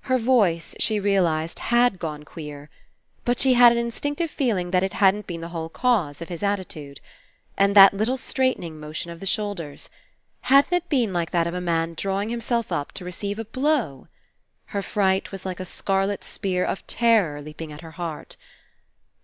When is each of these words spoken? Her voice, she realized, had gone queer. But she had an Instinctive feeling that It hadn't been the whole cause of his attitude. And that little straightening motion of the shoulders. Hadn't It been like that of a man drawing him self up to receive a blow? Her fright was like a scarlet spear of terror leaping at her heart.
Her 0.00 0.18
voice, 0.18 0.74
she 0.80 0.98
realized, 0.98 1.60
had 1.60 2.00
gone 2.00 2.24
queer. 2.24 2.68
But 3.24 3.38
she 3.38 3.54
had 3.54 3.70
an 3.70 3.78
Instinctive 3.78 4.28
feeling 4.28 4.72
that 4.72 4.82
It 4.82 4.94
hadn't 4.94 5.28
been 5.28 5.40
the 5.40 5.50
whole 5.50 5.68
cause 5.68 6.20
of 6.20 6.28
his 6.28 6.42
attitude. 6.42 6.98
And 7.56 7.76
that 7.76 7.94
little 7.94 8.16
straightening 8.16 8.80
motion 8.80 9.12
of 9.12 9.20
the 9.20 9.24
shoulders. 9.26 9.88
Hadn't 10.40 10.72
It 10.72 10.88
been 10.88 11.12
like 11.12 11.30
that 11.30 11.46
of 11.46 11.54
a 11.54 11.60
man 11.60 11.94
drawing 11.94 12.28
him 12.32 12.40
self 12.40 12.72
up 12.72 12.90
to 12.94 13.04
receive 13.04 13.38
a 13.38 13.44
blow? 13.44 14.08
Her 14.64 14.82
fright 14.82 15.30
was 15.30 15.46
like 15.46 15.60
a 15.60 15.64
scarlet 15.64 16.24
spear 16.24 16.64
of 16.64 16.84
terror 16.88 17.40
leaping 17.40 17.70
at 17.70 17.82
her 17.82 17.92
heart. 17.92 18.34